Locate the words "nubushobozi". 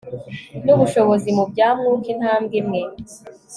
0.65-1.29